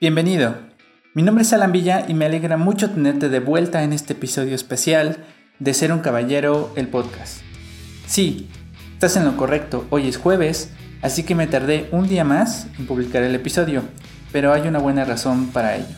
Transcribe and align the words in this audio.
Bienvenido. 0.00 0.56
Mi 1.14 1.22
nombre 1.22 1.42
es 1.42 1.52
Alan 1.52 1.70
Villa 1.70 2.04
y 2.08 2.14
me 2.14 2.24
alegra 2.24 2.56
mucho 2.56 2.90
tenerte 2.90 3.28
de 3.28 3.38
vuelta 3.38 3.84
en 3.84 3.92
este 3.92 4.14
episodio 4.14 4.56
especial 4.56 5.18
de 5.60 5.72
Ser 5.72 5.92
un 5.92 6.00
Caballero, 6.00 6.72
el 6.74 6.88
podcast. 6.88 7.42
Sí, 8.04 8.48
estás 8.92 9.16
en 9.16 9.24
lo 9.24 9.36
correcto, 9.36 9.86
hoy 9.90 10.08
es 10.08 10.16
jueves, 10.16 10.72
así 11.00 11.22
que 11.22 11.36
me 11.36 11.46
tardé 11.46 11.88
un 11.92 12.08
día 12.08 12.24
más 12.24 12.66
en 12.76 12.88
publicar 12.88 13.22
el 13.22 13.36
episodio, 13.36 13.84
pero 14.32 14.52
hay 14.52 14.62
una 14.62 14.80
buena 14.80 15.04
razón 15.04 15.50
para 15.52 15.76
ello. 15.76 15.96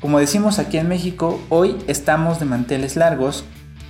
Como 0.00 0.18
decimos 0.18 0.58
aquí 0.58 0.78
en 0.78 0.88
México, 0.88 1.42
hoy 1.50 1.76
estamos 1.88 2.40
de 2.40 2.46
manteles 2.46 2.96
largos 2.96 3.44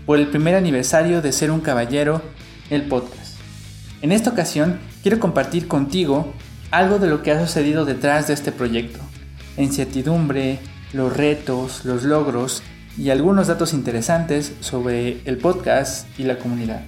por 0.07 0.19
el 0.19 0.27
primer 0.27 0.57
aniversario 0.57 1.23
de 1.23 1.31
Ser 1.31 1.53
un 1.53 1.61
Caballero, 1.61 2.21
el 2.69 2.83
podcast. 2.83 3.37
En 4.03 4.11
esta 4.11 4.31
ocasión 4.31 4.81
quiero 5.03 5.21
compartir 5.21 5.69
contigo 5.69 6.33
algo 6.73 6.99
de 6.99 7.07
lo 7.09 7.23
que 7.23 7.31
ha 7.31 7.41
sucedido 7.41 7.85
detrás 7.85 8.27
de 8.27 8.35
este 8.35 8.51
proyecto. 8.51 8.99
Incertidumbre, 9.63 10.59
los 10.93 11.17
retos, 11.17 11.85
los 11.85 12.03
logros 12.05 12.63
y 12.97 13.11
algunos 13.11 13.47
datos 13.47 13.73
interesantes 13.73 14.53
sobre 14.61 15.21
el 15.25 15.39
podcast 15.39 16.07
y 16.19 16.25
la 16.25 16.39
comunidad. 16.39 16.83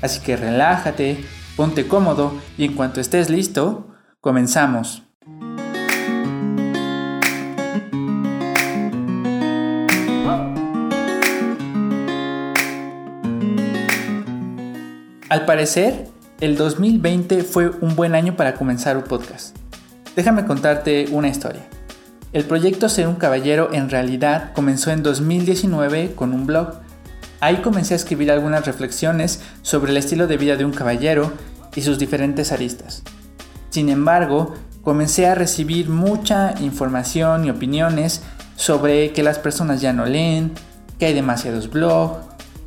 Así 0.00 0.20
que 0.20 0.36
relájate, 0.36 1.24
ponte 1.56 1.86
cómodo 1.86 2.34
y 2.58 2.64
en 2.64 2.74
cuanto 2.74 3.00
estés 3.00 3.30
listo, 3.30 3.88
comenzamos. 4.20 5.04
Al 15.32 15.46
parecer, 15.46 16.08
el 16.40 16.58
2020 16.58 17.42
fue 17.42 17.70
un 17.80 17.96
buen 17.96 18.14
año 18.14 18.36
para 18.36 18.52
comenzar 18.52 18.98
un 18.98 19.04
podcast. 19.04 19.56
Déjame 20.14 20.44
contarte 20.44 21.06
una 21.10 21.28
historia. 21.28 21.62
El 22.32 22.44
proyecto 22.44 22.88
Ser 22.88 23.08
un 23.08 23.16
Caballero 23.16 23.68
en 23.74 23.90
realidad 23.90 24.54
comenzó 24.54 24.90
en 24.90 25.02
2019 25.02 26.14
con 26.14 26.32
un 26.32 26.46
blog. 26.46 26.80
Ahí 27.40 27.56
comencé 27.56 27.92
a 27.92 27.98
escribir 27.98 28.32
algunas 28.32 28.64
reflexiones 28.64 29.42
sobre 29.60 29.90
el 29.90 29.98
estilo 29.98 30.26
de 30.26 30.38
vida 30.38 30.56
de 30.56 30.64
un 30.64 30.72
caballero 30.72 31.30
y 31.74 31.82
sus 31.82 31.98
diferentes 31.98 32.50
aristas. 32.50 33.02
Sin 33.68 33.90
embargo, 33.90 34.54
comencé 34.80 35.26
a 35.26 35.34
recibir 35.34 35.90
mucha 35.90 36.54
información 36.60 37.44
y 37.44 37.50
opiniones 37.50 38.22
sobre 38.56 39.12
que 39.12 39.22
las 39.22 39.38
personas 39.38 39.82
ya 39.82 39.92
no 39.92 40.06
leen, 40.06 40.52
que 40.98 41.04
hay 41.04 41.14
demasiados 41.14 41.68
blogs, 41.68 42.16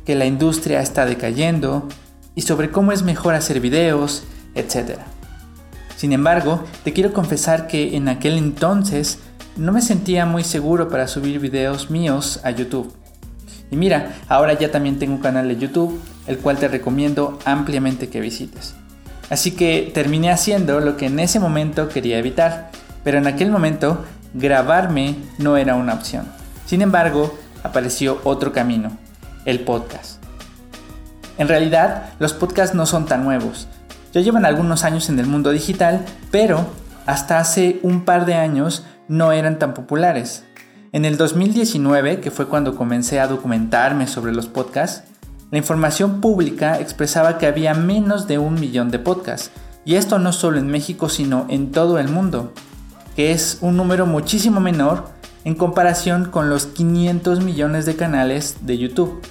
que 0.04 0.14
la 0.14 0.26
industria 0.26 0.80
está 0.80 1.06
decayendo, 1.06 1.88
y 2.36 2.42
sobre 2.42 2.70
cómo 2.70 2.92
es 2.92 3.02
mejor 3.02 3.34
hacer 3.34 3.58
videos, 3.58 4.22
etc. 4.54 5.00
Sin 5.96 6.12
embargo, 6.12 6.62
te 6.84 6.92
quiero 6.92 7.12
confesar 7.12 7.66
que 7.66 7.96
en 7.96 8.08
aquel 8.08 8.38
entonces 8.38 9.18
no 9.56 9.72
me 9.72 9.80
sentía 9.80 10.26
muy 10.26 10.44
seguro 10.44 10.88
para 10.88 11.08
subir 11.08 11.40
videos 11.40 11.90
míos 11.90 12.40
a 12.44 12.50
YouTube. 12.50 12.92
Y 13.70 13.76
mira, 13.76 14.16
ahora 14.28 14.52
ya 14.52 14.70
también 14.70 14.98
tengo 14.98 15.14
un 15.14 15.20
canal 15.20 15.48
de 15.48 15.56
YouTube, 15.56 16.00
el 16.26 16.38
cual 16.38 16.58
te 16.58 16.68
recomiendo 16.68 17.38
ampliamente 17.44 18.08
que 18.08 18.20
visites. 18.20 18.74
Así 19.30 19.52
que 19.52 19.90
terminé 19.92 20.30
haciendo 20.30 20.80
lo 20.80 20.96
que 20.96 21.06
en 21.06 21.18
ese 21.18 21.40
momento 21.40 21.88
quería 21.88 22.18
evitar, 22.18 22.70
pero 23.02 23.18
en 23.18 23.26
aquel 23.26 23.50
momento 23.50 24.04
grabarme 24.34 25.16
no 25.38 25.56
era 25.56 25.74
una 25.74 25.94
opción. 25.94 26.26
Sin 26.66 26.82
embargo, 26.82 27.36
apareció 27.62 28.20
otro 28.24 28.52
camino, 28.52 28.96
el 29.44 29.60
podcast. 29.60 30.22
En 31.38 31.48
realidad, 31.48 32.10
los 32.18 32.32
podcasts 32.34 32.74
no 32.74 32.86
son 32.86 33.06
tan 33.06 33.24
nuevos. 33.24 33.66
Ya 34.12 34.20
llevan 34.20 34.44
algunos 34.44 34.84
años 34.84 35.08
en 35.08 35.18
el 35.18 35.26
mundo 35.26 35.50
digital, 35.50 36.04
pero 36.30 36.66
hasta 37.04 37.38
hace 37.38 37.78
un 37.82 38.04
par 38.04 38.26
de 38.26 38.34
años 38.34 38.84
no 39.08 39.32
eran 39.32 39.58
tan 39.58 39.74
populares. 39.74 40.44
En 40.92 41.04
el 41.04 41.16
2019, 41.16 42.20
que 42.20 42.30
fue 42.30 42.46
cuando 42.46 42.76
comencé 42.76 43.20
a 43.20 43.26
documentarme 43.26 44.06
sobre 44.06 44.32
los 44.32 44.46
podcasts, 44.46 45.02
la 45.50 45.58
información 45.58 46.20
pública 46.20 46.80
expresaba 46.80 47.38
que 47.38 47.46
había 47.46 47.74
menos 47.74 48.26
de 48.26 48.38
un 48.38 48.54
millón 48.54 48.90
de 48.90 48.98
podcasts, 48.98 49.50
y 49.84 49.94
esto 49.94 50.18
no 50.18 50.32
solo 50.32 50.58
en 50.58 50.66
México, 50.66 51.08
sino 51.08 51.46
en 51.48 51.70
todo 51.70 51.98
el 51.98 52.08
mundo, 52.08 52.52
que 53.14 53.30
es 53.30 53.58
un 53.60 53.76
número 53.76 54.06
muchísimo 54.06 54.60
menor 54.60 55.08
en 55.44 55.54
comparación 55.54 56.24
con 56.30 56.50
los 56.50 56.66
500 56.66 57.44
millones 57.44 57.86
de 57.86 57.94
canales 57.94 58.56
de 58.62 58.78
YouTube. 58.78 59.22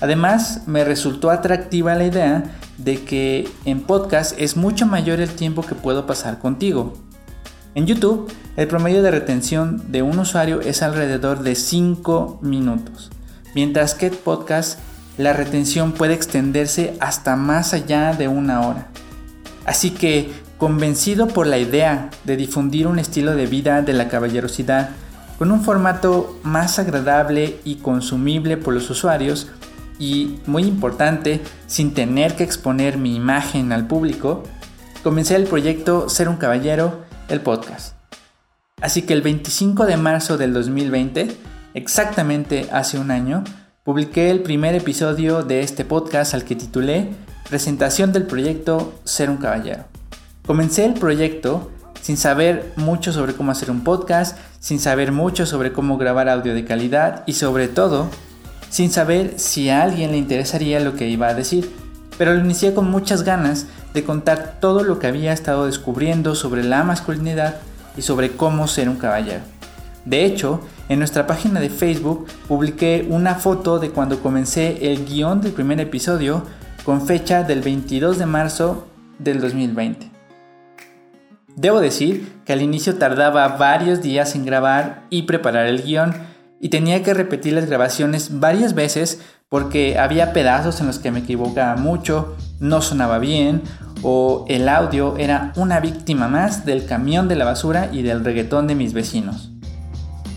Además, 0.00 0.62
me 0.66 0.84
resultó 0.84 1.30
atractiva 1.30 1.94
la 1.94 2.04
idea 2.04 2.44
de 2.78 3.04
que 3.04 3.48
en 3.66 3.82
podcast 3.82 4.34
es 4.38 4.56
mucho 4.56 4.86
mayor 4.86 5.20
el 5.20 5.30
tiempo 5.30 5.62
que 5.62 5.74
puedo 5.74 6.06
pasar 6.06 6.38
contigo. 6.38 6.94
En 7.78 7.86
YouTube, 7.86 8.28
el 8.56 8.66
promedio 8.66 9.04
de 9.04 9.12
retención 9.12 9.92
de 9.92 10.02
un 10.02 10.18
usuario 10.18 10.60
es 10.60 10.82
alrededor 10.82 11.44
de 11.44 11.54
5 11.54 12.40
minutos, 12.42 13.08
mientras 13.54 13.94
que 13.94 14.08
en 14.08 14.16
podcast 14.16 14.80
la 15.16 15.32
retención 15.32 15.92
puede 15.92 16.14
extenderse 16.14 16.96
hasta 16.98 17.36
más 17.36 17.74
allá 17.74 18.14
de 18.14 18.26
una 18.26 18.66
hora. 18.66 18.88
Así 19.64 19.90
que, 19.92 20.32
convencido 20.58 21.28
por 21.28 21.46
la 21.46 21.58
idea 21.58 22.10
de 22.24 22.36
difundir 22.36 22.88
un 22.88 22.98
estilo 22.98 23.36
de 23.36 23.46
vida 23.46 23.80
de 23.82 23.92
la 23.92 24.08
caballerosidad 24.08 24.90
con 25.38 25.52
un 25.52 25.62
formato 25.62 26.36
más 26.42 26.80
agradable 26.80 27.60
y 27.62 27.76
consumible 27.76 28.56
por 28.56 28.74
los 28.74 28.90
usuarios, 28.90 29.46
y, 30.00 30.40
muy 30.46 30.64
importante, 30.64 31.42
sin 31.68 31.94
tener 31.94 32.34
que 32.34 32.42
exponer 32.42 32.98
mi 32.98 33.14
imagen 33.14 33.70
al 33.70 33.86
público, 33.86 34.42
comencé 35.04 35.36
el 35.36 35.44
proyecto 35.44 36.08
Ser 36.08 36.28
un 36.28 36.38
Caballero, 36.38 37.06
el 37.28 37.40
podcast. 37.40 37.94
Así 38.80 39.02
que 39.02 39.12
el 39.12 39.22
25 39.22 39.86
de 39.86 39.96
marzo 39.96 40.38
del 40.38 40.52
2020, 40.52 41.36
exactamente 41.74 42.68
hace 42.72 42.98
un 42.98 43.10
año, 43.10 43.44
publiqué 43.84 44.30
el 44.30 44.42
primer 44.42 44.74
episodio 44.74 45.42
de 45.42 45.60
este 45.60 45.84
podcast 45.84 46.34
al 46.34 46.44
que 46.44 46.56
titulé 46.56 47.10
Presentación 47.48 48.12
del 48.12 48.24
proyecto 48.26 48.94
Ser 49.04 49.30
un 49.30 49.38
Caballero. 49.38 49.84
Comencé 50.46 50.84
el 50.84 50.94
proyecto 50.94 51.70
sin 52.00 52.16
saber 52.16 52.72
mucho 52.76 53.12
sobre 53.12 53.34
cómo 53.34 53.50
hacer 53.50 53.70
un 53.70 53.84
podcast, 53.84 54.38
sin 54.60 54.78
saber 54.78 55.12
mucho 55.12 55.46
sobre 55.46 55.72
cómo 55.72 55.98
grabar 55.98 56.28
audio 56.28 56.54
de 56.54 56.64
calidad 56.64 57.24
y 57.26 57.34
sobre 57.34 57.68
todo 57.68 58.08
sin 58.70 58.90
saber 58.90 59.34
si 59.36 59.70
a 59.70 59.82
alguien 59.82 60.12
le 60.12 60.18
interesaría 60.18 60.80
lo 60.80 60.94
que 60.94 61.08
iba 61.08 61.28
a 61.28 61.34
decir, 61.34 61.70
pero 62.16 62.34
lo 62.34 62.40
inicié 62.40 62.74
con 62.74 62.90
muchas 62.90 63.22
ganas 63.22 63.66
de 63.94 64.04
contar 64.04 64.58
todo 64.60 64.84
lo 64.84 64.98
que 64.98 65.06
había 65.06 65.32
estado 65.32 65.66
descubriendo 65.66 66.34
sobre 66.34 66.64
la 66.64 66.84
masculinidad 66.84 67.56
y 67.96 68.02
sobre 68.02 68.32
cómo 68.32 68.68
ser 68.68 68.88
un 68.88 68.96
caballero. 68.96 69.40
De 70.04 70.24
hecho, 70.24 70.60
en 70.88 70.98
nuestra 70.98 71.26
página 71.26 71.60
de 71.60 71.70
Facebook 71.70 72.26
publiqué 72.46 73.06
una 73.10 73.34
foto 73.34 73.78
de 73.78 73.90
cuando 73.90 74.20
comencé 74.20 74.92
el 74.92 75.04
guion 75.04 75.40
del 75.40 75.52
primer 75.52 75.80
episodio 75.80 76.44
con 76.84 77.06
fecha 77.06 77.42
del 77.42 77.60
22 77.60 78.18
de 78.18 78.26
marzo 78.26 78.86
del 79.18 79.40
2020. 79.40 80.10
Debo 81.56 81.80
decir 81.80 82.40
que 82.46 82.52
al 82.52 82.62
inicio 82.62 82.96
tardaba 82.96 83.48
varios 83.48 84.00
días 84.00 84.34
en 84.34 84.46
grabar 84.46 85.02
y 85.10 85.22
preparar 85.22 85.66
el 85.66 85.82
guion, 85.82 86.14
y 86.60 86.70
tenía 86.70 87.02
que 87.02 87.14
repetir 87.14 87.52
las 87.52 87.66
grabaciones 87.66 88.40
varias 88.40 88.74
veces 88.74 89.20
porque 89.48 89.98
había 89.98 90.32
pedazos 90.32 90.80
en 90.80 90.86
los 90.86 90.98
que 90.98 91.10
me 91.10 91.20
equivocaba 91.20 91.76
mucho, 91.76 92.36
no 92.60 92.82
sonaba 92.82 93.18
bien 93.18 93.62
o 94.02 94.44
el 94.48 94.68
audio 94.68 95.16
era 95.16 95.52
una 95.56 95.80
víctima 95.80 96.28
más 96.28 96.66
del 96.66 96.84
camión 96.86 97.28
de 97.28 97.36
la 97.36 97.44
basura 97.44 97.88
y 97.90 98.02
del 98.02 98.24
reggaetón 98.24 98.66
de 98.66 98.74
mis 98.74 98.92
vecinos. 98.92 99.50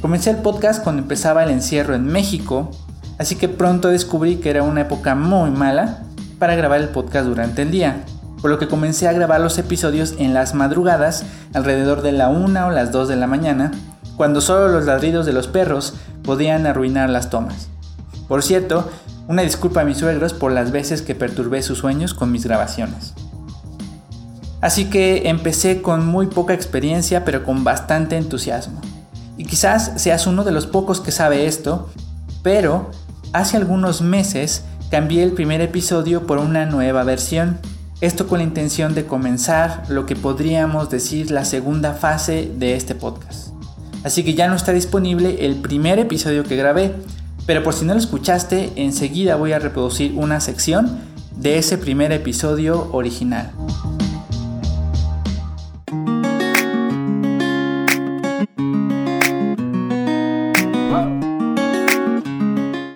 Comencé 0.02 0.32
el 0.32 0.38
podcast 0.38 0.82
cuando 0.82 1.02
empezaba 1.02 1.44
el 1.44 1.52
encierro 1.52 1.94
en 1.94 2.06
México, 2.06 2.72
así 3.20 3.36
que 3.36 3.50
pronto 3.50 3.90
descubrí 3.90 4.38
que 4.38 4.50
era 4.50 4.64
una 4.64 4.82
época 4.82 5.14
muy 5.14 5.52
mala 5.52 6.04
para 6.40 6.56
grabar 6.56 6.80
el 6.80 6.90
podcast 6.90 7.28
durante 7.28 7.62
el 7.62 7.70
día, 7.70 8.04
por 8.42 8.50
lo 8.50 8.58
que 8.58 8.68
comencé 8.68 9.08
a 9.08 9.14
grabar 9.14 9.42
los 9.42 9.58
episodios 9.60 10.16
en 10.18 10.34
las 10.34 10.56
madrugadas 10.56 11.26
alrededor 11.54 12.02
de 12.02 12.14
la 12.14 12.30
1 12.30 12.68
o 12.68 12.72
las 12.72 12.92
2 12.92 13.10
de 13.10 13.16
la 13.18 13.28
mañana, 13.28 13.72
cuando 14.16 14.41
solo 14.41 14.70
los 14.70 14.85
ladridos 14.85 15.26
de 15.26 15.34
los 15.34 15.47
perros 15.47 15.96
podían 16.24 16.66
arruinar 16.66 17.09
las 17.09 17.30
tomas. 17.30 17.68
Por 18.28 18.41
cierto, 18.44 18.90
una 19.32 19.44
disculpa 19.44 19.82
a 19.82 19.86
mis 19.86 19.98
suegros 19.98 20.34
por 20.34 20.52
las 20.52 20.72
veces 20.72 21.02
que 21.02 21.16
perturbé 21.16 21.62
sus 21.62 21.78
sueños 21.78 22.14
con 22.14 22.34
mis 22.34 22.46
grabaciones. 22.46 23.14
Así 24.60 24.90
que 24.90 25.30
empecé 25.30 25.82
con 25.82 26.06
muy 26.06 26.28
poca 26.28 26.54
experiencia 26.54 27.24
pero 27.24 27.46
con 27.46 27.64
bastante 27.64 28.18
entusiasmo. 28.18 28.82
Y 29.38 29.46
quizás 29.46 29.94
seas 29.96 30.28
uno 30.28 30.44
de 30.44 30.52
los 30.52 30.68
pocos 30.68 31.00
que 31.00 31.14
sabe 31.14 31.48
esto, 31.48 31.90
pero 32.44 32.92
hace 33.32 33.56
algunos 33.56 34.02
meses 34.02 34.64
cambié 34.90 35.24
el 35.24 35.32
primer 35.32 35.62
episodio 35.62 36.28
por 36.28 36.38
una 36.38 36.66
nueva 36.66 37.04
versión. 37.04 37.58
Esto 38.02 38.28
con 38.28 38.40
la 38.40 38.44
intención 38.44 38.94
de 38.94 39.06
comenzar 39.06 39.84
lo 39.88 40.06
que 40.06 40.18
podríamos 40.18 40.90
decir 40.90 41.32
la 41.32 41.46
segunda 41.46 41.94
fase 41.94 42.52
de 42.54 42.76
este 42.76 42.96
podcast. 42.96 43.54
Así 44.04 44.24
que 44.24 44.34
ya 44.34 44.50
no 44.50 44.56
está 44.56 44.74
disponible 44.74 45.46
el 45.46 45.56
primer 45.56 46.00
episodio 46.00 46.44
que 46.44 46.58
grabé. 46.58 46.94
Pero 47.46 47.64
por 47.64 47.73
si 47.73 47.85
no 47.85 47.93
lo 47.93 47.99
escuchaste, 47.99 48.73
enseguida 48.76 49.35
voy 49.35 49.53
a 49.53 49.59
reproducir 49.59 50.14
una 50.16 50.40
sección 50.40 50.99
de 51.35 51.58
ese 51.58 51.78
primer 51.78 52.11
episodio 52.11 52.90
original. 52.91 53.52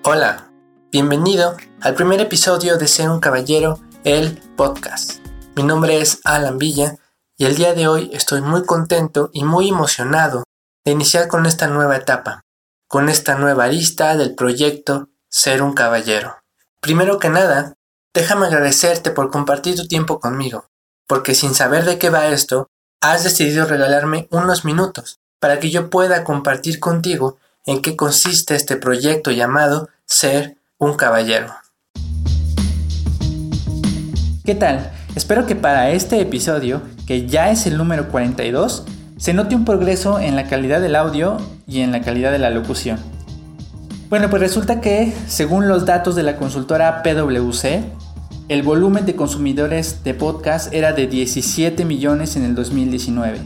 Hola, 0.03 0.51
bienvenido 0.91 1.57
al 1.81 1.95
primer 1.95 2.21
episodio 2.21 2.77
de 2.77 2.87
Ser 2.87 3.09
un 3.09 3.19
Caballero, 3.19 3.79
el 4.03 4.39
podcast. 4.55 5.19
Mi 5.55 5.63
nombre 5.63 5.99
es 5.99 6.19
Alan 6.23 6.59
Villa 6.59 6.97
y 7.37 7.45
el 7.45 7.55
día 7.55 7.73
de 7.73 7.87
hoy 7.87 8.11
estoy 8.13 8.41
muy 8.41 8.63
contento 8.63 9.31
y 9.33 9.43
muy 9.43 9.69
emocionado 9.69 10.43
de 10.85 10.91
iniciar 10.91 11.27
con 11.27 11.45
esta 11.47 11.67
nueva 11.67 11.97
etapa 11.97 12.44
con 12.87 13.09
esta 13.09 13.35
nueva 13.35 13.67
lista 13.67 14.15
del 14.15 14.35
proyecto 14.35 15.09
Ser 15.29 15.61
un 15.61 15.73
Caballero. 15.73 16.37
Primero 16.81 17.19
que 17.19 17.29
nada, 17.29 17.73
déjame 18.13 18.45
agradecerte 18.45 19.11
por 19.11 19.31
compartir 19.31 19.75
tu 19.75 19.87
tiempo 19.87 20.19
conmigo, 20.19 20.69
porque 21.07 21.35
sin 21.35 21.55
saber 21.55 21.85
de 21.85 21.97
qué 21.97 22.09
va 22.09 22.27
esto, 22.27 22.69
has 23.01 23.23
decidido 23.23 23.65
regalarme 23.65 24.27
unos 24.31 24.65
minutos 24.65 25.19
para 25.39 25.59
que 25.59 25.71
yo 25.71 25.89
pueda 25.89 26.23
compartir 26.23 26.79
contigo 26.79 27.37
en 27.65 27.81
qué 27.81 27.95
consiste 27.95 28.55
este 28.55 28.77
proyecto 28.77 29.31
llamado 29.31 29.89
Ser 30.05 30.57
un 30.77 30.95
Caballero. 30.95 31.55
¿Qué 34.43 34.53
tal? 34.53 34.91
Espero 35.15 35.47
que 35.47 35.55
para 35.55 35.89
este 35.89 36.21
episodio, 36.21 36.83
que 37.07 37.25
ya 37.25 37.49
es 37.49 37.65
el 37.65 37.77
número 37.77 38.09
42, 38.09 38.85
se 39.17 39.33
note 39.33 39.55
un 39.55 39.65
progreso 39.65 40.19
en 40.19 40.35
la 40.35 40.47
calidad 40.47 40.81
del 40.81 40.95
audio 40.95 41.37
y 41.67 41.81
en 41.81 41.91
la 41.91 42.01
calidad 42.01 42.31
de 42.31 42.39
la 42.39 42.49
locución. 42.49 42.99
Bueno, 44.09 44.29
pues 44.29 44.41
resulta 44.41 44.81
que, 44.81 45.13
según 45.27 45.67
los 45.67 45.85
datos 45.85 46.15
de 46.15 46.23
la 46.23 46.35
consultora 46.35 47.01
PwC, 47.01 47.83
el 48.49 48.61
volumen 48.61 49.05
de 49.05 49.15
consumidores 49.15 50.03
de 50.03 50.13
podcast 50.13 50.71
era 50.73 50.93
de 50.93 51.07
17 51.07 51.85
millones 51.85 52.35
en 52.35 52.43
el 52.43 52.55
2019. 52.55 53.39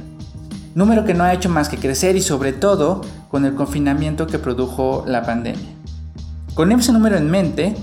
Número 0.75 1.05
que 1.05 1.13
no 1.13 1.23
ha 1.23 1.33
hecho 1.33 1.49
más 1.49 1.69
que 1.69 1.77
crecer 1.77 2.15
y 2.15 2.21
sobre 2.21 2.51
todo 2.51 3.01
con 3.29 3.45
el 3.45 3.55
confinamiento 3.55 4.27
que 4.27 4.39
produjo 4.39 5.05
la 5.07 5.23
pandemia. 5.23 5.69
Con 6.55 6.71
ese 6.71 6.91
número 6.91 7.15
en 7.15 7.29
mente, 7.29 7.75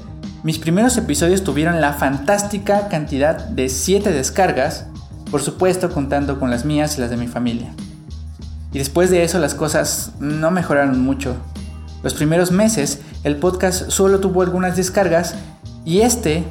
mis 0.42 0.58
primeros 0.58 0.96
episodios 0.98 1.44
tuvieron 1.44 1.80
la 1.80 1.94
fantástica 1.94 2.88
cantidad 2.88 3.36
de 3.36 3.68
7 3.68 4.12
descargas, 4.12 4.86
por 5.30 5.42
supuesto 5.42 5.90
contando 5.90 6.38
con 6.38 6.50
las 6.50 6.64
mías 6.64 6.96
y 6.96 7.00
las 7.00 7.10
de 7.10 7.16
mi 7.16 7.26
familia. 7.26 7.74
Y 8.72 8.78
después 8.78 9.10
de 9.10 9.24
eso 9.24 9.38
las 9.38 9.54
cosas 9.54 10.12
no 10.20 10.50
mejoraron 10.50 11.00
mucho. 11.00 11.36
Los 12.02 12.14
primeros 12.14 12.52
meses 12.52 13.00
el 13.24 13.36
podcast 13.36 13.90
solo 13.90 14.20
tuvo 14.20 14.42
algunas 14.42 14.76
descargas 14.76 15.34
y 15.84 16.00
este 16.00 16.44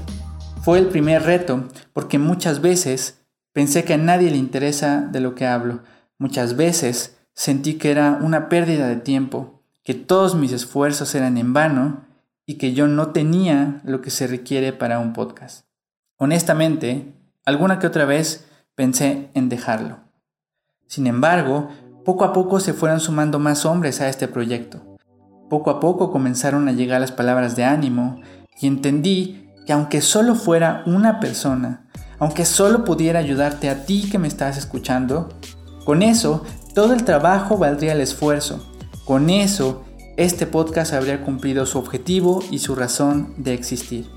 fue 0.62 0.80
el 0.80 0.88
primer 0.88 1.24
reto 1.24 1.70
porque 1.94 2.20
muchas 2.20 2.62
veces 2.62 3.22
pensé 3.54 3.84
que 3.86 3.94
a 3.94 3.98
nadie 3.98 4.32
le 4.32 4.38
interesa 4.38 5.08
de 5.12 5.22
lo 5.22 5.36
que 5.36 5.46
hablo. 5.46 5.84
Muchas 6.18 6.58
veces 6.58 7.18
sentí 7.34 7.76
que 7.76 7.92
era 7.92 8.20
una 8.22 8.50
pérdida 8.50 8.88
de 8.88 8.98
tiempo, 8.98 9.62
que 9.84 9.94
todos 9.94 10.36
mis 10.36 10.52
esfuerzos 10.52 11.14
eran 11.16 11.38
en 11.38 11.54
vano 11.54 12.06
y 12.46 12.56
que 12.56 12.74
yo 12.74 12.88
no 12.88 13.12
tenía 13.12 13.82
lo 13.86 14.02
que 14.02 14.10
se 14.10 14.28
requiere 14.28 14.74
para 14.74 15.00
un 15.00 15.14
podcast. 15.14 15.66
Honestamente, 16.18 17.14
alguna 17.46 17.80
que 17.80 17.88
otra 17.88 18.06
vez 18.06 18.46
pensé 18.76 19.30
en 19.34 19.50
dejarlo. 19.50 20.00
Sin 20.88 21.08
embargo, 21.08 21.70
poco 22.04 22.26
a 22.26 22.34
poco 22.34 22.60
se 22.60 22.74
fueron 22.74 23.00
sumando 23.00 23.40
más 23.40 23.66
hombres 23.66 24.02
a 24.02 24.10
este 24.10 24.28
proyecto. 24.28 24.98
Poco 25.50 25.70
a 25.70 25.80
poco 25.80 26.12
comenzaron 26.12 26.68
a 26.68 26.74
llegar 26.74 27.02
las 27.02 27.12
palabras 27.12 27.56
de 27.56 27.64
ánimo 27.64 28.22
y 28.60 28.68
entendí 28.68 29.50
que 29.66 29.74
aunque 29.74 30.02
solo 30.02 30.36
fuera 30.36 30.84
una 30.86 31.20
persona, 31.20 31.90
aunque 32.20 32.46
solo 32.46 32.84
pudiera 32.84 33.20
ayudarte 33.20 33.70
a 33.70 33.86
ti 33.86 34.10
que 34.10 34.20
me 34.20 34.28
estás 34.28 34.58
escuchando, 34.58 35.30
con 35.86 36.02
eso 36.02 36.44
todo 36.74 36.94
el 36.94 37.04
trabajo 37.04 37.58
valdría 37.58 37.94
el 37.94 38.02
esfuerzo. 38.02 38.72
Con 39.06 39.30
eso 39.30 39.86
este 40.18 40.48
podcast 40.48 40.94
habría 40.94 41.24
cumplido 41.24 41.66
su 41.66 41.78
objetivo 41.78 42.44
y 42.52 42.60
su 42.60 42.76
razón 42.76 43.34
de 43.38 43.54
existir. 43.54 44.10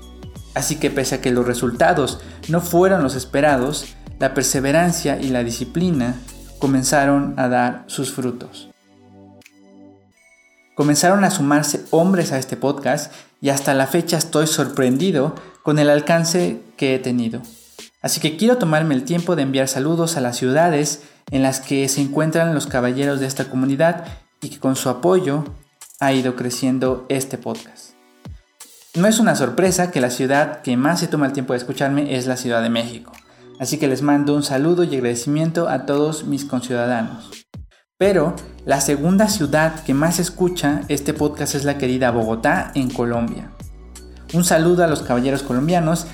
Así 0.55 0.75
que 0.75 0.89
pese 0.89 1.15
a 1.15 1.21
que 1.21 1.31
los 1.31 1.45
resultados 1.45 2.19
no 2.47 2.61
fueron 2.61 3.03
los 3.03 3.15
esperados, 3.15 3.95
la 4.19 4.33
perseverancia 4.33 5.19
y 5.19 5.29
la 5.29 5.43
disciplina 5.43 6.15
comenzaron 6.59 7.33
a 7.37 7.47
dar 7.47 7.83
sus 7.87 8.11
frutos. 8.11 8.69
Comenzaron 10.75 11.23
a 11.23 11.31
sumarse 11.31 11.85
hombres 11.89 12.31
a 12.31 12.37
este 12.37 12.57
podcast 12.57 13.11
y 13.41 13.49
hasta 13.49 13.73
la 13.73 13.87
fecha 13.87 14.17
estoy 14.17 14.47
sorprendido 14.47 15.35
con 15.63 15.79
el 15.79 15.89
alcance 15.89 16.61
que 16.77 16.95
he 16.95 16.99
tenido. 16.99 17.41
Así 18.01 18.21
que 18.21 18.37
quiero 18.37 18.57
tomarme 18.57 18.95
el 18.95 19.03
tiempo 19.03 19.35
de 19.35 19.43
enviar 19.43 19.67
saludos 19.67 20.15
a 20.15 20.21
las 20.21 20.37
ciudades 20.37 21.01
en 21.31 21.43
las 21.43 21.59
que 21.59 21.87
se 21.89 22.01
encuentran 22.01 22.53
los 22.53 22.67
caballeros 22.67 23.19
de 23.19 23.27
esta 23.27 23.49
comunidad 23.49 24.05
y 24.41 24.49
que 24.49 24.59
con 24.59 24.75
su 24.75 24.89
apoyo 24.89 25.43
ha 25.99 26.13
ido 26.13 26.35
creciendo 26.35 27.05
este 27.09 27.37
podcast. 27.37 27.91
No 28.95 29.07
es 29.07 29.19
una 29.19 29.35
sorpresa 29.35 29.91
que 29.91 30.01
la 30.01 30.09
ciudad 30.09 30.61
que 30.61 30.75
más 30.77 31.01
se 31.01 31.07
toma 31.07 31.27
el 31.27 31.33
tiempo 31.33 31.53
de 31.53 31.57
escucharme 31.59 32.15
es 32.15 32.25
la 32.25 32.37
Ciudad 32.37 32.63
de 32.63 32.69
México, 32.69 33.11
así 33.59 33.77
que 33.77 33.87
les 33.87 34.01
mando 34.01 34.33
un 34.33 34.43
saludo 34.43 34.83
y 34.83 34.95
agradecimiento 34.95 35.69
a 35.69 35.85
todos 35.85 36.23
mis 36.23 36.45
conciudadanos. 36.45 37.29
Pero 37.97 38.35
la 38.65 38.79
segunda 38.79 39.27
ciudad 39.27 39.83
que 39.83 39.93
más 39.93 40.19
escucha 40.19 40.81
este 40.87 41.13
podcast 41.13 41.53
es 41.53 41.65
la 41.65 41.77
querida 41.77 42.11
Bogotá, 42.11 42.71
en 42.73 42.89
Colombia. 42.89 43.51
Un 44.33 44.45
saludo 44.45 44.83
a 44.83 44.87
los 44.87 45.01
caballeros 45.01 45.43
colombianos 45.43 46.07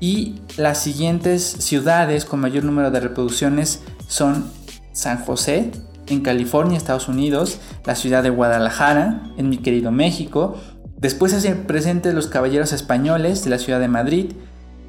y 0.00 0.42
las 0.58 0.82
siguientes 0.82 1.42
ciudades 1.42 2.24
con 2.24 2.40
mayor 2.40 2.64
número 2.64 2.90
de 2.90 3.00
reproducciones 3.00 3.82
son 4.06 4.50
San 4.92 5.24
José, 5.24 5.70
en 6.08 6.20
California, 6.20 6.76
Estados 6.76 7.08
Unidos, 7.08 7.58
la 7.86 7.94
ciudad 7.94 8.22
de 8.22 8.30
Guadalajara, 8.30 9.22
en 9.36 9.48
mi 9.48 9.58
querido 9.58 9.92
México. 9.92 10.56
Después 10.98 11.32
hacen 11.32 11.66
presentes 11.66 12.12
los 12.12 12.26
caballeros 12.26 12.72
españoles 12.72 13.44
de 13.44 13.50
la 13.50 13.58
ciudad 13.58 13.80
de 13.80 13.88
Madrid, 13.88 14.32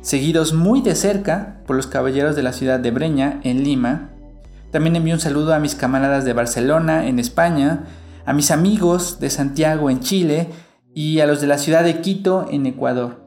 seguidos 0.02 0.54
muy 0.54 0.82
de 0.82 0.96
cerca 0.96 1.58
por 1.66 1.76
los 1.76 1.88
caballeros 1.88 2.36
de 2.36 2.44
la 2.44 2.54
ciudad 2.54 2.80
de 2.80 2.92
Breña, 2.92 3.40
en 3.44 3.64
Lima. 3.64 4.10
También 4.72 4.96
envío 4.96 5.14
un 5.14 5.20
saludo 5.20 5.54
a 5.54 5.60
mis 5.60 5.76
camaradas 5.76 6.26
de 6.26 6.34
Barcelona, 6.34 7.08
en 7.08 7.20
España, 7.20 7.86
a 8.26 8.34
mis 8.34 8.52
amigos 8.52 9.20
de 9.20 9.30
Santiago, 9.30 9.90
en 9.90 10.00
Chile, 10.00 10.50
y 10.94 11.20
a 11.20 11.28
los 11.28 11.42
de 11.42 11.48
la 11.48 11.58
ciudad 11.58 11.84
de 11.84 12.02
Quito, 12.02 12.48
en 12.50 12.66
Ecuador. 12.66 13.22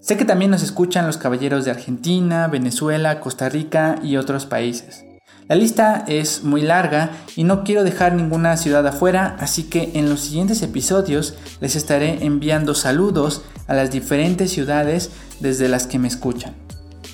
Sé 0.00 0.16
que 0.16 0.24
también 0.24 0.50
nos 0.50 0.62
escuchan 0.62 1.06
los 1.06 1.16
caballeros 1.16 1.64
de 1.64 1.70
Argentina, 1.70 2.48
Venezuela, 2.48 3.20
Costa 3.20 3.48
Rica 3.48 4.00
y 4.02 4.16
otros 4.16 4.46
países. 4.46 5.04
La 5.48 5.56
lista 5.56 6.04
es 6.06 6.44
muy 6.44 6.62
larga 6.62 7.10
y 7.36 7.44
no 7.44 7.62
quiero 7.62 7.84
dejar 7.84 8.14
ninguna 8.14 8.56
ciudad 8.56 8.86
afuera, 8.86 9.36
así 9.38 9.64
que 9.64 9.90
en 9.94 10.08
los 10.08 10.20
siguientes 10.20 10.62
episodios 10.62 11.34
les 11.60 11.76
estaré 11.76 12.24
enviando 12.24 12.74
saludos 12.74 13.42
a 13.66 13.74
las 13.74 13.90
diferentes 13.90 14.50
ciudades 14.50 15.10
desde 15.40 15.68
las 15.68 15.86
que 15.86 15.98
me 15.98 16.08
escuchan. 16.08 16.54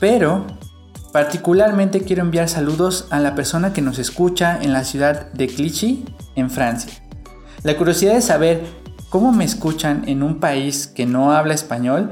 Pero 0.00 0.46
particularmente 1.12 2.02
quiero 2.02 2.22
enviar 2.22 2.48
saludos 2.48 3.06
a 3.10 3.20
la 3.20 3.34
persona 3.34 3.72
que 3.72 3.82
nos 3.82 3.98
escucha 3.98 4.58
en 4.60 4.72
la 4.72 4.84
ciudad 4.84 5.32
de 5.32 5.48
Clichy, 5.48 6.04
en 6.36 6.50
Francia. 6.50 6.92
La 7.62 7.76
curiosidad 7.76 8.14
de 8.14 8.20
saber 8.20 8.62
cómo 9.08 9.32
me 9.32 9.44
escuchan 9.44 10.04
en 10.06 10.22
un 10.22 10.38
país 10.38 10.86
que 10.86 11.06
no 11.06 11.32
habla 11.32 11.54
español 11.54 12.10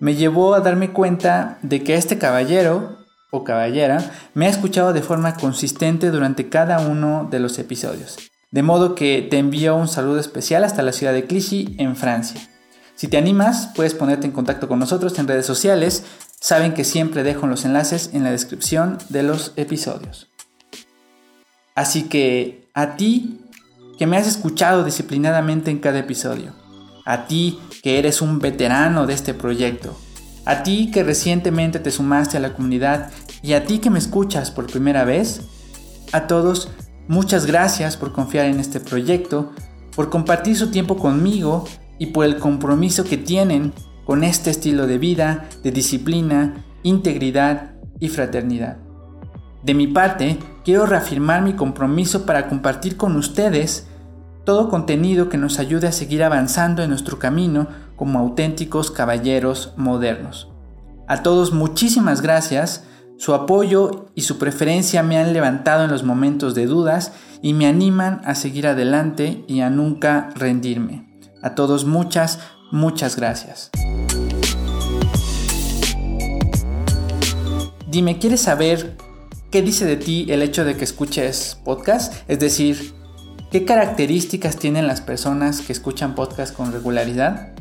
me 0.00 0.16
llevó 0.16 0.54
a 0.54 0.60
darme 0.60 0.90
cuenta 0.90 1.58
de 1.62 1.84
que 1.84 1.94
este 1.94 2.18
caballero 2.18 2.98
o 3.30 3.44
caballera 3.44 4.10
me 4.34 4.46
ha 4.46 4.50
escuchado 4.50 4.92
de 4.92 5.00
forma 5.00 5.36
consistente 5.36 6.10
durante 6.10 6.48
cada 6.48 6.80
uno 6.80 7.28
de 7.30 7.38
los 7.38 7.58
episodios. 7.58 8.18
De 8.50 8.62
modo 8.62 8.94
que 8.94 9.26
te 9.30 9.38
envío 9.38 9.74
un 9.76 9.88
saludo 9.88 10.18
especial 10.18 10.64
hasta 10.64 10.82
la 10.82 10.92
ciudad 10.92 11.14
de 11.14 11.24
Clichy, 11.24 11.76
en 11.78 11.96
Francia. 11.96 12.40
Si 13.02 13.08
te 13.08 13.18
animas, 13.18 13.70
puedes 13.74 13.94
ponerte 13.94 14.28
en 14.28 14.32
contacto 14.32 14.68
con 14.68 14.78
nosotros 14.78 15.18
en 15.18 15.26
redes 15.26 15.44
sociales. 15.44 16.04
Saben 16.38 16.72
que 16.72 16.84
siempre 16.84 17.24
dejo 17.24 17.48
los 17.48 17.64
enlaces 17.64 18.10
en 18.12 18.22
la 18.22 18.30
descripción 18.30 18.96
de 19.08 19.24
los 19.24 19.54
episodios. 19.56 20.30
Así 21.74 22.04
que 22.04 22.70
a 22.74 22.94
ti 22.94 23.40
que 23.98 24.06
me 24.06 24.16
has 24.16 24.28
escuchado 24.28 24.84
disciplinadamente 24.84 25.72
en 25.72 25.80
cada 25.80 25.98
episodio, 25.98 26.52
a 27.04 27.26
ti 27.26 27.58
que 27.82 27.98
eres 27.98 28.22
un 28.22 28.38
veterano 28.38 29.04
de 29.04 29.14
este 29.14 29.34
proyecto, 29.34 29.98
a 30.44 30.62
ti 30.62 30.92
que 30.92 31.02
recientemente 31.02 31.80
te 31.80 31.90
sumaste 31.90 32.36
a 32.36 32.40
la 32.40 32.54
comunidad 32.54 33.10
y 33.42 33.54
a 33.54 33.64
ti 33.64 33.80
que 33.80 33.90
me 33.90 33.98
escuchas 33.98 34.52
por 34.52 34.70
primera 34.70 35.04
vez, 35.04 35.40
a 36.12 36.28
todos 36.28 36.68
muchas 37.08 37.46
gracias 37.46 37.96
por 37.96 38.12
confiar 38.12 38.46
en 38.46 38.60
este 38.60 38.78
proyecto, 38.78 39.50
por 39.96 40.08
compartir 40.08 40.56
su 40.56 40.70
tiempo 40.70 40.96
conmigo 40.96 41.64
y 42.02 42.06
por 42.06 42.24
el 42.24 42.38
compromiso 42.38 43.04
que 43.04 43.16
tienen 43.16 43.72
con 44.04 44.24
este 44.24 44.50
estilo 44.50 44.88
de 44.88 44.98
vida, 44.98 45.48
de 45.62 45.70
disciplina, 45.70 46.64
integridad 46.82 47.74
y 48.00 48.08
fraternidad. 48.08 48.78
De 49.62 49.72
mi 49.72 49.86
parte, 49.86 50.36
quiero 50.64 50.84
reafirmar 50.86 51.42
mi 51.42 51.52
compromiso 51.52 52.26
para 52.26 52.48
compartir 52.48 52.96
con 52.96 53.14
ustedes 53.14 53.86
todo 54.42 54.68
contenido 54.68 55.28
que 55.28 55.38
nos 55.38 55.60
ayude 55.60 55.86
a 55.86 55.92
seguir 55.92 56.24
avanzando 56.24 56.82
en 56.82 56.90
nuestro 56.90 57.20
camino 57.20 57.68
como 57.94 58.18
auténticos 58.18 58.90
caballeros 58.90 59.72
modernos. 59.76 60.50
A 61.06 61.22
todos 61.22 61.52
muchísimas 61.52 62.20
gracias, 62.20 62.84
su 63.16 63.32
apoyo 63.32 64.06
y 64.16 64.22
su 64.22 64.38
preferencia 64.38 65.04
me 65.04 65.18
han 65.18 65.32
levantado 65.32 65.84
en 65.84 65.92
los 65.92 66.02
momentos 66.02 66.56
de 66.56 66.66
dudas 66.66 67.12
y 67.42 67.54
me 67.54 67.66
animan 67.66 68.22
a 68.24 68.34
seguir 68.34 68.66
adelante 68.66 69.44
y 69.46 69.60
a 69.60 69.70
nunca 69.70 70.30
rendirme. 70.34 71.11
A 71.42 71.54
todos 71.54 71.84
muchas, 71.84 72.38
Muchas 72.72 73.16
gracias. 73.16 73.70
Dime, 77.86 78.18
¿quieres 78.18 78.40
saber 78.40 78.96
qué 79.50 79.60
dice 79.60 79.84
de 79.84 79.96
ti 79.96 80.26
el 80.30 80.40
hecho 80.40 80.64
de 80.64 80.74
que 80.74 80.84
escuches 80.84 81.58
podcast? 81.62 82.14
Es 82.28 82.40
decir, 82.40 82.94
¿qué 83.50 83.66
características 83.66 84.56
tienen 84.56 84.86
las 84.86 85.02
personas 85.02 85.60
que 85.60 85.74
escuchan 85.74 86.14
podcast 86.14 86.56
con 86.56 86.72
regularidad? 86.72 87.52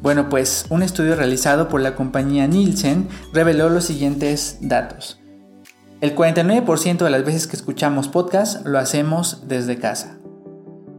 Bueno, 0.00 0.30
pues 0.30 0.64
un 0.70 0.82
estudio 0.82 1.14
realizado 1.14 1.68
por 1.68 1.82
la 1.82 1.94
compañía 1.94 2.46
Nielsen 2.46 3.06
reveló 3.34 3.68
los 3.68 3.84
siguientes 3.84 4.56
datos. 4.62 5.20
El 6.00 6.16
49% 6.16 6.96
de 6.96 7.10
las 7.10 7.26
veces 7.26 7.46
que 7.46 7.56
escuchamos 7.56 8.08
podcast 8.08 8.66
lo 8.66 8.78
hacemos 8.78 9.46
desde 9.46 9.76
casa. 9.76 10.19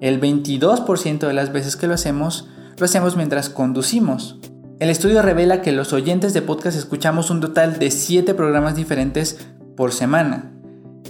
El 0.01 0.19
22% 0.19 1.27
de 1.27 1.33
las 1.33 1.53
veces 1.53 1.75
que 1.75 1.85
lo 1.85 1.93
hacemos 1.93 2.49
lo 2.77 2.85
hacemos 2.85 3.15
mientras 3.15 3.49
conducimos. 3.49 4.39
El 4.79 4.89
estudio 4.89 5.21
revela 5.21 5.61
que 5.61 5.71
los 5.71 5.93
oyentes 5.93 6.33
de 6.33 6.41
podcast 6.41 6.75
escuchamos 6.75 7.29
un 7.29 7.39
total 7.39 7.77
de 7.77 7.91
7 7.91 8.33
programas 8.33 8.75
diferentes 8.75 9.47
por 9.77 9.91
semana 9.91 10.51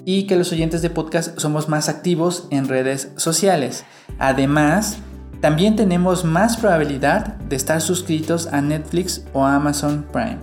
y 0.04 0.28
que 0.28 0.36
los 0.36 0.52
oyentes 0.52 0.82
de 0.82 0.90
podcast 0.90 1.40
somos 1.40 1.70
más 1.70 1.88
activos 1.88 2.50
en 2.52 2.68
redes 2.68 3.14
sociales. 3.16 3.86
Además, 4.20 4.98
también 5.40 5.78
tenemos 5.78 6.26
más 6.26 6.58
probabilidad 6.58 7.38
de 7.38 7.56
estar 7.56 7.80
suscritos 7.80 8.48
a 8.48 8.62
Netflix 8.62 9.24
o 9.32 9.46
Amazon 9.46 10.06
Prime. 10.12 10.40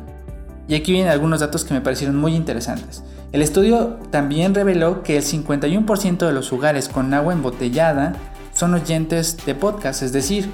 Y 0.69 0.75
aquí 0.75 0.93
vienen 0.93 1.13
algunos 1.13 1.41
datos 1.41 1.67
que 1.67 1.75
me 1.75 1.83
parecieron 1.83 2.17
muy 2.17 2.35
interesantes. 2.35 3.03
El 3.31 3.43
estudio 3.43 3.99
también 4.11 4.55
reveló 4.55 5.03
que 5.03 5.19
el 5.19 5.23
51% 5.23 6.27
de 6.27 6.33
los 6.33 6.51
hogares 6.51 6.89
con 6.89 7.13
agua 7.13 7.35
embotellada 7.35 8.15
son 8.59 8.75
oyentes 8.75 9.37
de 9.47 9.55
podcast, 9.55 10.03
es 10.03 10.13
decir, 10.13 10.51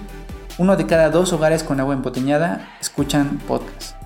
uno 0.58 0.76
de 0.76 0.84
cada 0.84 1.08
dos 1.08 1.32
hogares 1.32 1.64
con 1.64 1.80
agua 1.80 1.94
embotellada 1.94 2.68
escuchan 2.78 3.40
podcast. 3.48 3.96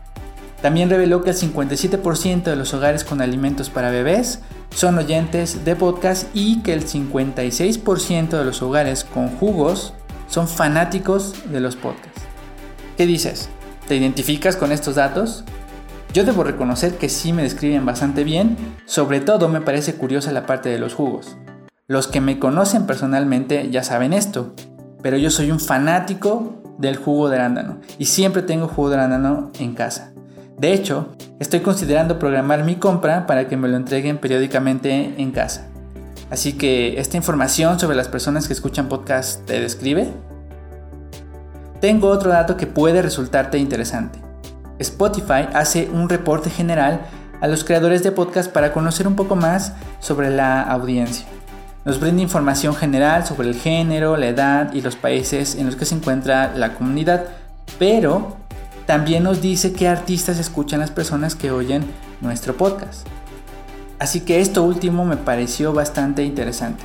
También 0.63 0.89
reveló 0.89 1.25
que 1.25 1.31
el 1.31 1.37
57% 1.37 2.45
de 2.45 2.55
los 2.55 2.73
hogares 2.75 3.03
con 3.03 3.21
alimentos 3.21 3.71
para 3.71 3.91
bebés 3.91 4.39
son 4.73 4.99
oyentes 4.99 5.65
de 5.65 5.75
podcast 5.75 6.29
y 6.33 6.63
que 6.63 6.75
el 6.75 6.87
56% 6.87 8.39
de 8.39 8.45
los 8.45 8.63
hogares 8.63 9.03
con 9.03 9.31
jugos 9.31 9.95
son 10.29 10.47
fanáticos 10.47 11.35
de 11.51 11.59
los 11.59 11.75
podcasts. 11.75 12.23
¿Qué 12.97 13.05
dices? 13.05 13.49
¿Te 13.89 13.97
identificas 13.97 14.55
con 14.55 14.71
estos 14.71 14.95
datos? 14.95 15.43
Yo 16.15 16.23
debo 16.23 16.45
reconocer 16.45 16.99
que 16.99 17.09
sí 17.09 17.33
me 17.33 17.43
describen 17.43 17.85
bastante 17.85 18.23
bien, 18.23 18.57
sobre 18.87 19.21
todo 19.21 19.49
me 19.49 19.61
parece 19.61 19.95
curiosa 19.95 20.31
la 20.31 20.47
parte 20.47 20.69
de 20.69 20.79
los 20.79 20.95
jugos. 20.95 21.37
Los 21.91 22.07
que 22.07 22.21
me 22.21 22.39
conocen 22.39 22.85
personalmente 22.85 23.71
ya 23.71 23.83
saben 23.83 24.13
esto, 24.13 24.53
pero 25.01 25.17
yo 25.17 25.31
soy 25.31 25.51
un 25.51 25.59
fanático 25.59 26.61
del 26.77 26.97
jugo 26.97 27.31
de 27.31 27.37
arándano 27.37 27.79
y 27.97 28.05
siempre 28.05 28.43
tengo 28.43 28.69
jugo 28.69 28.91
de 28.91 28.97
arándano 28.97 29.51
en 29.59 29.75
casa. 29.75 30.13
De 30.59 30.75
hecho, 30.75 31.09
estoy 31.39 31.61
considerando 31.61 32.19
programar 32.19 32.63
mi 32.63 32.75
compra 32.75 33.27
para 33.27 33.49
que 33.49 33.57
me 33.57 33.69
lo 33.69 33.79
entreguen 33.79 34.19
periódicamente 34.19 35.15
en 35.17 35.31
casa. 35.31 35.69
Así 36.29 36.59
que, 36.59 37.01
¿esta 37.01 37.17
información 37.17 37.81
sobre 37.81 37.97
las 37.97 38.09
personas 38.09 38.47
que 38.47 38.53
escuchan 38.53 38.91
podcast 38.91 39.47
te 39.47 39.59
describe? 39.59 40.13
Tengo 41.81 42.09
otro 42.09 42.29
dato 42.29 42.59
que 42.59 42.67
puede 42.67 43.01
resultarte 43.01 43.57
interesante. 43.57 44.19
Spotify 44.79 45.49
hace 45.55 45.89
un 45.91 46.11
reporte 46.11 46.51
general 46.51 47.01
a 47.41 47.49
los 47.49 47.65
creadores 47.65 48.03
de 48.03 48.13
podcast 48.13 48.53
para 48.53 48.75
conocer 48.75 49.09
un 49.09 49.17
poco 49.17 49.37
más 49.37 49.73
sobre 50.01 50.29
la 50.29 50.61
audiencia. 50.61 51.25
Nos 51.89 52.01
brinda 52.01 52.21
información 52.21 52.77
general 52.77 53.25
sobre 53.25 53.49
el 53.49 53.55
género, 53.55 54.19
la 54.19 54.27
edad 54.27 54.75
y 54.75 54.83
los 54.83 54.95
países 54.95 55.55
en 55.55 55.65
los 55.65 55.75
que 55.75 55.87
se 55.87 55.95
encuentra 55.95 56.53
la 56.55 56.75
comunidad, 56.75 57.25
pero 57.79 58.37
también 58.85 59.23
nos 59.23 59.41
dice 59.41 59.73
qué 59.73 59.89
artistas 59.89 60.39
escuchan 60.39 60.81
las 60.81 60.91
personas 60.91 61.35
que 61.35 61.51
oyen 61.51 61.87
nuestro 62.21 62.55
podcast. 62.55 63.07
Así 63.99 64.21
que 64.21 64.43
esto 64.43 64.65
último 64.65 65.07
me 65.07 65.17
pareció 65.17 65.73
bastante 65.73 66.25
interesante. 66.25 66.85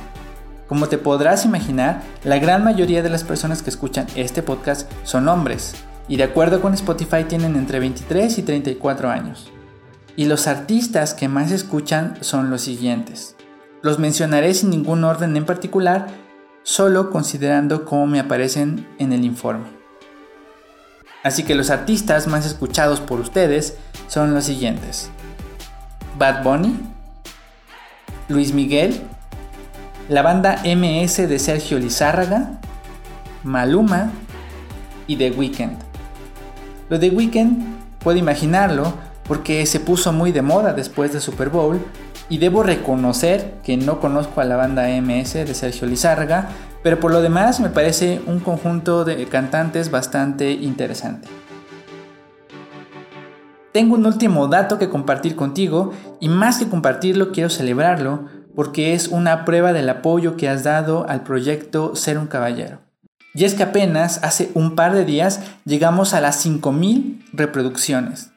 Como 0.68 0.88
te 0.88 0.96
podrás 0.96 1.44
imaginar, 1.44 2.00
la 2.24 2.38
gran 2.38 2.64
mayoría 2.64 3.02
de 3.02 3.10
las 3.10 3.24
personas 3.24 3.60
que 3.60 3.68
escuchan 3.68 4.06
este 4.16 4.42
podcast 4.42 4.90
son 5.02 5.28
hombres, 5.28 5.74
y 6.08 6.16
de 6.16 6.24
acuerdo 6.24 6.62
con 6.62 6.72
Spotify 6.72 7.24
tienen 7.28 7.56
entre 7.56 7.78
23 7.78 8.38
y 8.38 8.42
34 8.42 9.10
años. 9.10 9.52
Y 10.16 10.24
los 10.24 10.46
artistas 10.46 11.12
que 11.12 11.28
más 11.28 11.50
escuchan 11.50 12.16
son 12.22 12.48
los 12.48 12.62
siguientes. 12.62 13.36
Los 13.84 13.98
mencionaré 13.98 14.54
sin 14.54 14.70
ningún 14.70 15.04
orden 15.04 15.36
en 15.36 15.44
particular, 15.44 16.06
solo 16.62 17.10
considerando 17.10 17.84
cómo 17.84 18.06
me 18.06 18.18
aparecen 18.18 18.88
en 18.98 19.12
el 19.12 19.26
informe. 19.26 19.66
Así 21.22 21.42
que 21.42 21.54
los 21.54 21.68
artistas 21.68 22.26
más 22.26 22.46
escuchados 22.46 23.02
por 23.02 23.20
ustedes 23.20 23.76
son 24.08 24.32
los 24.32 24.44
siguientes. 24.44 25.10
Bad 26.18 26.42
Bunny, 26.42 26.80
Luis 28.28 28.54
Miguel, 28.54 29.02
la 30.08 30.22
banda 30.22 30.62
MS 30.64 31.28
de 31.28 31.38
Sergio 31.38 31.78
Lizárraga, 31.78 32.60
Maluma 33.42 34.12
y 35.06 35.16
The 35.16 35.32
Weeknd. 35.32 35.76
Lo 36.88 36.98
de 36.98 37.10
Weeknd 37.10 37.66
puedo 38.02 38.16
imaginarlo 38.16 38.94
porque 39.24 39.66
se 39.66 39.78
puso 39.78 40.10
muy 40.10 40.32
de 40.32 40.40
moda 40.40 40.72
después 40.72 41.12
de 41.12 41.20
Super 41.20 41.50
Bowl 41.50 41.84
y 42.34 42.38
debo 42.38 42.64
reconocer 42.64 43.60
que 43.62 43.76
no 43.76 44.00
conozco 44.00 44.40
a 44.40 44.44
la 44.44 44.56
banda 44.56 44.88
MS 44.88 45.34
de 45.34 45.54
Sergio 45.54 45.86
Lizárraga, 45.86 46.48
pero 46.82 46.98
por 46.98 47.12
lo 47.12 47.22
demás 47.22 47.60
me 47.60 47.68
parece 47.68 48.20
un 48.26 48.40
conjunto 48.40 49.04
de 49.04 49.24
cantantes 49.26 49.92
bastante 49.92 50.50
interesante. 50.50 51.28
Tengo 53.70 53.94
un 53.94 54.04
último 54.04 54.48
dato 54.48 54.80
que 54.80 54.88
compartir 54.88 55.36
contigo 55.36 55.92
y 56.18 56.28
más 56.28 56.58
que 56.58 56.68
compartirlo 56.68 57.30
quiero 57.30 57.50
celebrarlo 57.50 58.24
porque 58.56 58.94
es 58.94 59.06
una 59.06 59.44
prueba 59.44 59.72
del 59.72 59.88
apoyo 59.88 60.36
que 60.36 60.48
has 60.48 60.64
dado 60.64 61.08
al 61.08 61.22
proyecto 61.22 61.94
Ser 61.94 62.18
un 62.18 62.26
Caballero. 62.26 62.80
Y 63.32 63.44
es 63.44 63.54
que 63.54 63.62
apenas 63.62 64.18
hace 64.24 64.50
un 64.54 64.74
par 64.74 64.92
de 64.92 65.04
días 65.04 65.40
llegamos 65.64 66.14
a 66.14 66.20
las 66.20 66.44
5.000 66.44 67.26
reproducciones. 67.32 68.32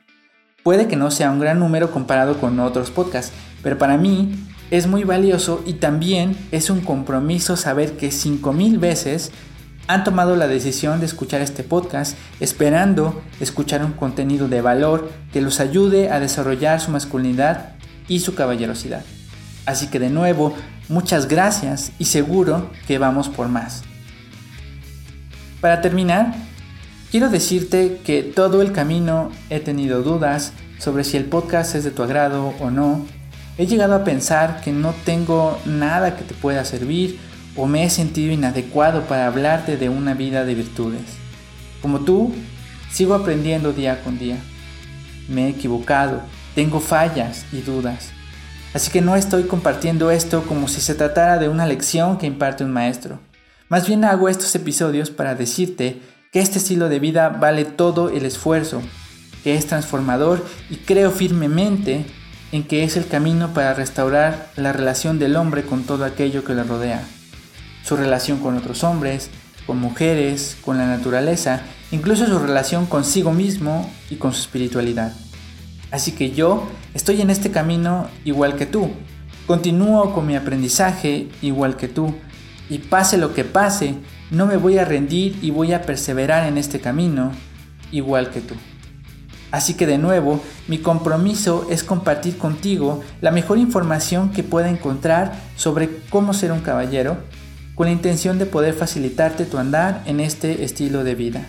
Puede 0.62 0.88
que 0.88 0.98
no 0.98 1.10
sea 1.10 1.32
un 1.32 1.39
gran 1.39 1.60
número 1.60 1.89
comparado 1.89 2.39
con 2.39 2.60
otros 2.60 2.92
podcasts, 2.92 3.34
pero 3.64 3.78
para 3.78 3.98
mí 3.98 4.48
es 4.72 4.88
muy 4.88 5.04
valioso 5.04 5.64
y 5.66 5.74
también 5.74 6.36
es 6.52 6.70
un 6.70 6.82
compromiso 6.82 7.56
saber 7.56 7.94
que 7.98 8.12
5000 8.12 8.78
veces 8.80 9.32
han 9.88 10.04
tomado 10.04 10.36
la 10.36 10.48
decisión 10.48 11.00
de 11.00 11.06
escuchar 11.06 11.42
este 11.42 11.64
podcast 11.64 12.18
esperando 12.40 13.22
escuchar 13.40 13.84
un 13.86 13.94
contenido 13.94 14.50
de 14.50 14.62
valor 14.62 15.10
que 15.32 15.42
los 15.42 15.60
ayude 15.60 16.12
a 16.12 16.20
desarrollar 16.20 16.82
su 16.82 16.92
masculinidad 16.92 17.76
y 18.10 18.20
su 18.20 18.36
caballerosidad. 18.36 19.04
Así 19.66 19.88
que 19.88 20.00
de 20.00 20.10
nuevo, 20.10 20.54
muchas 20.90 21.28
gracias 21.28 21.92
y 22.00 22.06
seguro 22.06 22.70
que 22.88 22.98
vamos 22.98 23.30
por 23.30 23.48
más. 23.48 23.84
Para 25.62 25.82
terminar, 25.82 26.36
quiero 27.12 27.30
decirte 27.30 28.02
que 28.04 28.24
todo 28.24 28.62
el 28.62 28.74
camino 28.74 29.32
he 29.50 29.60
tenido 29.60 30.04
dudas 30.04 30.52
sobre 30.80 31.04
si 31.04 31.18
el 31.18 31.26
podcast 31.26 31.76
es 31.76 31.84
de 31.84 31.92
tu 31.92 32.04
agrado 32.04 32.54
o 32.60 32.70
no, 32.70 33.06
He 33.58 33.66
llegado 33.66 33.96
a 33.96 34.04
pensar 34.04 34.62
que 34.62 34.72
no 34.72 34.94
tengo 35.04 35.60
nada 35.66 36.16
que 36.16 36.24
te 36.24 36.36
pueda 36.36 36.64
servir 36.64 37.20
o 37.56 37.66
me 37.66 37.84
he 37.84 37.90
sentido 37.90 38.32
inadecuado 38.32 39.04
para 39.08 39.26
hablarte 39.26 39.78
de 39.78 39.90
una 39.90 40.14
vida 40.14 40.46
de 40.46 40.54
virtudes. 40.54 41.02
Como 41.82 42.02
tú, 42.02 42.34
sigo 42.92 43.16
aprendiendo 43.16 43.74
día 43.74 44.04
con 44.04 44.20
día. 44.20 44.38
Me 45.28 45.46
he 45.46 45.50
equivocado, 45.50 46.22
tengo 46.54 46.80
fallas 46.80 47.46
y 47.52 47.62
dudas. 47.62 48.10
Así 48.76 48.92
que 48.92 49.02
no 49.02 49.16
estoy 49.16 49.44
compartiendo 49.44 50.12
esto 50.12 50.44
como 50.44 50.68
si 50.68 50.80
se 50.80 50.94
tratara 50.94 51.40
de 51.40 51.50
una 51.50 51.66
lección 51.66 52.20
que 52.20 52.28
imparte 52.28 52.64
un 52.64 52.72
maestro. 52.72 53.20
Más 53.70 53.88
bien 53.88 54.04
hago 54.06 54.30
estos 54.30 54.54
episodios 54.54 55.10
para 55.10 55.34
decirte 55.34 56.00
que 56.32 56.42
este 56.42 56.60
estilo 56.60 56.90
de 56.90 57.00
vida 57.00 57.30
vale 57.30 57.66
todo 57.66 58.10
el 58.10 58.24
esfuerzo, 58.26 58.84
que 59.44 59.56
es 59.56 59.66
transformador 59.66 60.46
y 60.70 60.76
creo 60.76 61.10
firmemente 61.10 62.06
en 62.51 62.63
que 62.63 62.84
es 62.84 62.98
el 62.98 63.08
camino 63.08 63.54
para 63.54 63.74
restaurar 63.74 64.50
la 64.56 64.74
relación 64.74 65.20
del 65.20 65.36
hombre 65.36 65.63
con 65.63 65.84
todo 65.84 66.06
aquello 66.06 66.44
que 66.44 66.54
le 66.54 66.63
rodea, 66.63 67.04
su 67.84 67.98
relación 67.98 68.39
con 68.39 68.58
otros 68.58 68.84
hombres, 68.84 69.30
con 69.66 69.80
mujeres, 69.80 70.58
con 70.63 70.77
la 70.77 70.88
naturaleza, 70.88 71.62
incluso 71.92 72.25
su 72.25 72.39
relación 72.39 72.86
consigo 72.86 73.34
mismo 73.34 73.92
y 74.10 74.16
con 74.16 74.34
su 74.34 74.42
espiritualidad. 74.42 75.13
Así 75.92 76.13
que 76.13 76.32
yo 76.32 76.68
estoy 76.94 77.22
en 77.22 77.30
este 77.30 77.51
camino 77.51 78.08
igual 78.24 78.56
que 78.56 78.66
tú, 78.66 78.92
continúo 79.46 80.13
con 80.13 80.25
mi 80.25 80.36
aprendizaje 80.36 81.27
igual 81.42 81.75
que 81.75 81.88
tú, 81.88 82.16
y 82.70 82.80
pase 82.80 83.18
lo 83.18 83.34
que 83.34 83.44
pase, 83.44 83.96
no 84.32 84.46
me 84.46 84.58
voy 84.58 84.77
a 84.77 84.86
rendir 84.86 85.38
y 85.42 85.51
voy 85.51 85.74
a 85.74 85.82
perseverar 85.82 86.48
en 86.48 86.58
este 86.58 86.80
camino 86.80 87.32
igual 87.92 88.30
que 88.30 88.42
tú. 88.42 88.56
Así 89.51 89.75
que 89.75 89.88
de 89.88 89.98
nuevo, 89.98 90.42
mi 90.68 90.80
compromiso 90.80 91.68
es 91.70 91.84
compartir 91.84 92.38
contigo 92.38 93.01
la 93.22 93.32
mejor 93.32 93.58
información 93.58 94.32
que 94.32 94.44
pueda 94.44 94.70
encontrar 94.70 95.34
sobre 95.56 95.89
cómo 96.10 96.34
ser 96.34 96.51
un 96.51 96.60
caballero, 96.60 97.18
con 97.75 97.86
la 97.86 97.94
intención 97.94 98.39
de 98.39 98.46
poder 98.46 98.74
facilitarte 98.74 99.46
tu 99.46 99.58
andar 99.58 100.01
en 100.06 100.20
este 100.20 100.63
estilo 100.63 101.04
de 101.04 101.16
vida. 101.16 101.46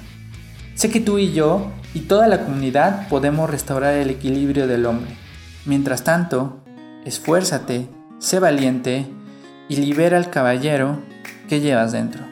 Sé 0.74 0.90
que 0.90 1.00
tú 1.00 1.18
y 1.18 1.32
yo 1.32 1.72
y 1.94 2.00
toda 2.00 2.28
la 2.28 2.44
comunidad 2.44 3.08
podemos 3.08 3.50
restaurar 3.50 3.94
el 3.94 4.10
equilibrio 4.10 4.68
del 4.68 4.86
hombre. 4.86 5.10
Mientras 5.64 6.04
tanto, 6.04 6.62
esfuérzate, 7.04 7.88
sé 8.20 8.38
valiente 8.38 9.06
y 9.68 9.76
libera 9.76 10.18
al 10.18 10.30
caballero 10.30 11.00
que 11.48 11.60
llevas 11.60 11.92
dentro. 11.92 12.22